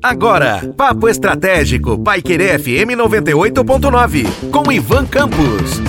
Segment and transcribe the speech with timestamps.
[0.00, 5.80] Agora, Papo Estratégico, Paiquerê FM 98.9, com Ivan Campos.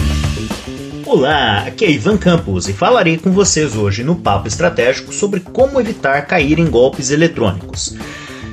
[1.05, 5.79] Olá, aqui é Ivan Campos e falarei com vocês hoje no Papo Estratégico sobre como
[5.79, 7.95] evitar cair em golpes eletrônicos.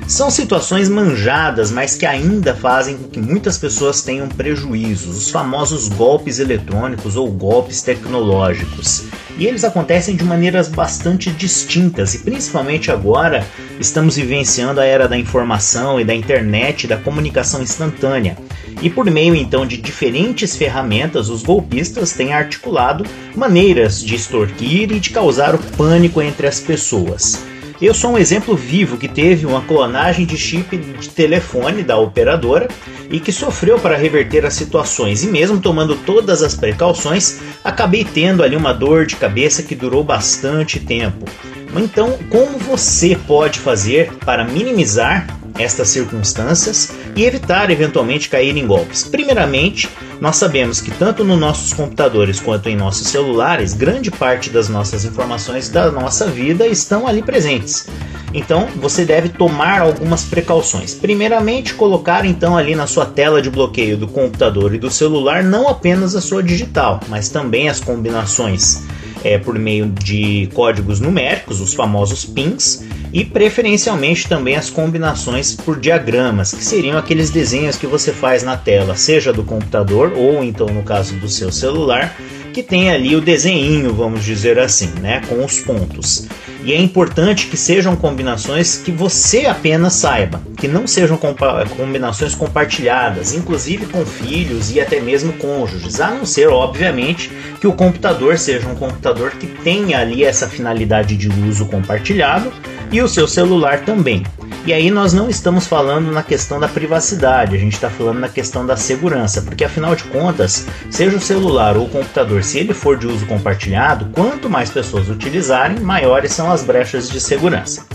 [0.07, 5.87] São situações manjadas, mas que ainda fazem com que muitas pessoas tenham prejuízos, os famosos
[5.87, 9.05] golpes eletrônicos ou golpes tecnológicos.
[9.37, 13.45] E eles acontecem de maneiras bastante distintas, e principalmente agora
[13.79, 18.37] estamos vivenciando a era da informação e da internet, da comunicação instantânea.
[18.81, 24.99] E por meio então de diferentes ferramentas, os golpistas têm articulado maneiras de extorquir e
[24.99, 27.50] de causar o pânico entre as pessoas.
[27.81, 32.67] Eu sou um exemplo vivo que teve uma clonagem de chip de telefone da operadora
[33.09, 38.43] e que sofreu para reverter as situações, e mesmo tomando todas as precauções, acabei tendo
[38.43, 41.25] ali uma dor de cabeça que durou bastante tempo.
[41.75, 45.25] Então, como você pode fazer para minimizar
[45.57, 49.03] estas circunstâncias e evitar eventualmente cair em golpes.
[49.03, 49.89] Primeiramente,
[50.21, 55.03] nós sabemos que tanto nos nossos computadores quanto em nossos celulares, grande parte das nossas
[55.03, 57.87] informações da nossa vida estão ali presentes.
[58.31, 60.93] Então, você deve tomar algumas precauções.
[60.93, 65.67] Primeiramente, colocar então ali na sua tela de bloqueio do computador e do celular não
[65.67, 68.83] apenas a sua digital, mas também as combinações
[69.23, 75.79] é, por meio de códigos numéricos, os famosos pins, e preferencialmente também as combinações por
[75.79, 80.67] diagramas, que seriam aqueles desenhos que você faz na tela, seja do computador ou então
[80.67, 82.15] no caso do seu celular,
[82.53, 86.27] que tem ali o desenho, vamos dizer assim, né, com os pontos.
[86.63, 91.17] E é importante que sejam combinações que você apenas saiba, que não sejam
[91.75, 97.73] combinações compartilhadas, inclusive com filhos e até mesmo cônjuges, a não ser, obviamente, que o
[97.73, 102.51] computador seja um computador que tenha ali essa finalidade de uso compartilhado
[102.91, 104.23] e o seu celular também.
[104.63, 108.29] E aí nós não estamos falando na questão da privacidade, a gente está falando na
[108.29, 112.71] questão da segurança, porque afinal de contas, seja o celular ou o computador, se ele
[112.71, 117.85] for de uso compartilhado, quanto mais pessoas utilizarem, maiores as brechas de segurança.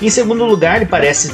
[0.00, 1.32] Em segundo lugar, parece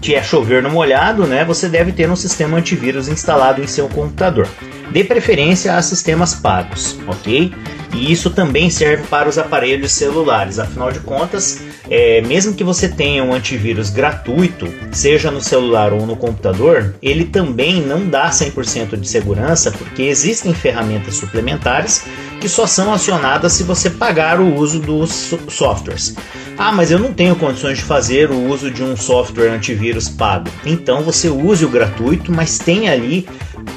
[0.00, 1.44] que é chover no molhado, né?
[1.44, 4.48] Você deve ter um sistema antivírus instalado em seu computador.
[4.90, 7.52] Dê preferência a sistemas pagos, ok?
[7.92, 10.58] E isso também serve para os aparelhos celulares.
[10.58, 16.06] Afinal de contas, é, mesmo que você tenha um antivírus gratuito, seja no celular ou
[16.06, 22.04] no computador, ele também não dá 100% de segurança, porque existem ferramentas suplementares
[22.40, 26.14] que só são acionadas se você pagar o uso dos softwares.
[26.56, 30.48] Ah, mas eu não tenho condições de fazer o uso de um software antivírus pago.
[30.64, 33.28] Então você use o gratuito, mas tenha ali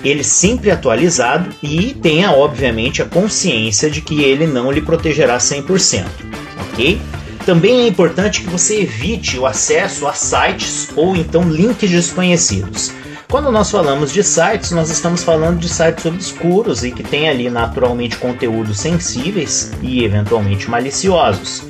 [0.03, 6.05] ele sempre atualizado e tenha, obviamente, a consciência de que ele não lhe protegerá 100%,
[6.71, 6.99] ok?
[7.45, 12.91] Também é importante que você evite o acesso a sites ou então links desconhecidos.
[13.31, 17.49] Quando nós falamos de sites, nós estamos falando de sites obscuros e que tem ali
[17.49, 21.63] naturalmente conteúdos sensíveis e eventualmente maliciosos.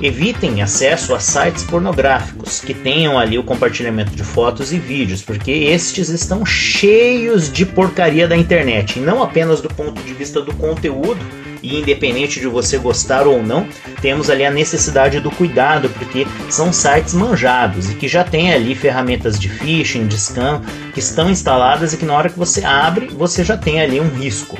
[0.00, 5.50] Evitem acesso a sites pornográficos que tenham ali o compartilhamento de fotos e vídeos, porque
[5.50, 10.54] estes estão cheios de porcaria da internet, e não apenas do ponto de vista do
[10.54, 11.20] conteúdo,
[11.62, 13.66] e independente de você gostar ou não,
[14.00, 18.74] temos ali a necessidade do cuidado, porque são sites manjados e que já tem ali
[18.74, 20.62] ferramentas de phishing, de scam,
[20.92, 24.08] que estão instaladas e que na hora que você abre, você já tem ali um
[24.08, 24.58] risco.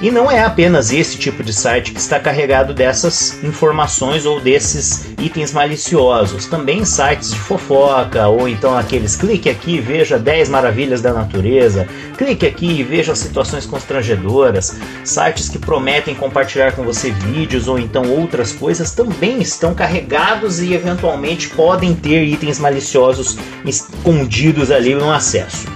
[0.00, 5.06] E não é apenas esse tipo de site que está carregado dessas informações ou desses
[5.18, 6.46] itens maliciosos.
[6.46, 11.88] Também sites de fofoca, ou então aqueles clique aqui e veja 10 maravilhas da natureza,
[12.16, 18.08] clique aqui e veja situações constrangedoras, sites que prometem compartilhar com você vídeos ou então
[18.08, 25.66] outras coisas também estão carregados e eventualmente podem ter itens maliciosos escondidos ali no acesso.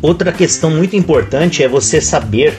[0.00, 2.56] Outra questão muito importante é você saber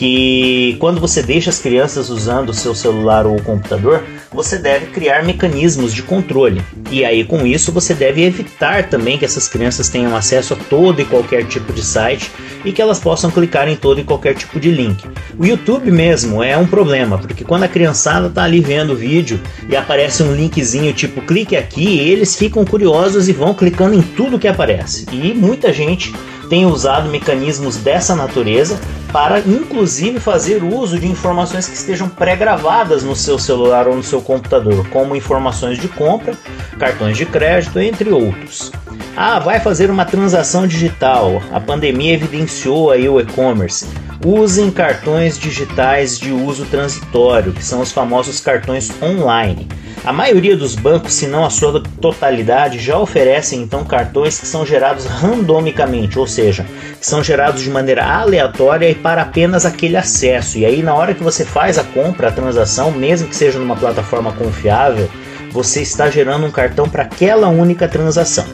[0.00, 4.02] que quando você deixa as crianças usando o seu celular ou o computador,
[4.32, 6.62] você deve criar mecanismos de controle.
[6.90, 11.02] E aí com isso você deve evitar também que essas crianças tenham acesso a todo
[11.02, 12.32] e qualquer tipo de site
[12.64, 15.04] e que elas possam clicar em todo e qualquer tipo de link.
[15.38, 19.38] O YouTube mesmo é um problema, porque quando a criançada está ali vendo o vídeo
[19.68, 24.38] e aparece um linkzinho tipo clique aqui, eles ficam curiosos e vão clicando em tudo
[24.38, 25.04] que aparece.
[25.12, 26.10] E muita gente
[26.50, 28.78] tem usado mecanismos dessa natureza
[29.12, 34.20] para inclusive fazer uso de informações que estejam pré-gravadas no seu celular ou no seu
[34.20, 36.34] computador, como informações de compra,
[36.78, 38.72] cartões de crédito, entre outros.
[39.16, 41.40] Ah, vai fazer uma transação digital.
[41.52, 43.86] A pandemia evidenciou aí o e-commerce.
[44.24, 49.66] Usem cartões digitais de uso transitório, que são os famosos cartões online.
[50.04, 54.66] A maioria dos bancos, se não a sua totalidade, já oferecem então cartões que são
[54.66, 56.66] gerados randomicamente, ou seja,
[56.98, 60.58] que são gerados de maneira aleatória e para apenas aquele acesso.
[60.58, 63.76] E aí, na hora que você faz a compra, a transação, mesmo que seja numa
[63.76, 65.08] plataforma confiável,
[65.50, 68.44] você está gerando um cartão para aquela única transação.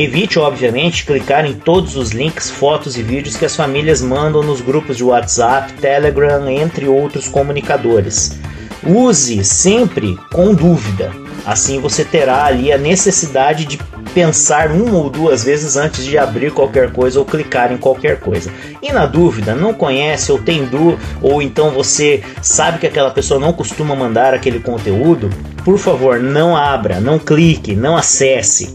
[0.00, 4.60] Evite, obviamente, clicar em todos os links, fotos e vídeos que as famílias mandam nos
[4.60, 8.38] grupos de WhatsApp, Telegram, entre outros comunicadores.
[8.86, 11.10] Use sempre com dúvida.
[11.44, 13.76] Assim você terá ali a necessidade de
[14.14, 18.52] pensar uma ou duas vezes antes de abrir qualquer coisa ou clicar em qualquer coisa.
[18.80, 23.40] E na dúvida, não conhece ou tem dúvida, ou então você sabe que aquela pessoa
[23.40, 25.28] não costuma mandar aquele conteúdo,
[25.64, 28.72] por favor, não abra, não clique, não acesse.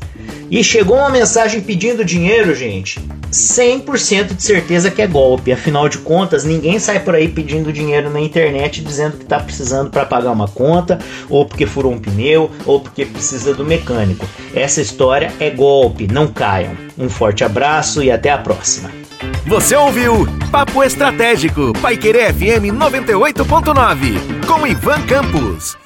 [0.53, 2.99] E chegou uma mensagem pedindo dinheiro, gente.
[3.31, 5.51] 100% de certeza que é golpe.
[5.51, 9.89] Afinal de contas, ninguém sai por aí pedindo dinheiro na internet dizendo que está precisando
[9.89, 14.29] para pagar uma conta, ou porque furou um pneu, ou porque precisa do mecânico.
[14.53, 16.77] Essa história é golpe, não caiam.
[16.99, 18.91] Um forte abraço e até a próxima.
[19.47, 25.82] Você ouviu Papo Estratégico, Paiquerê FM 98.9, com Ivan Campos.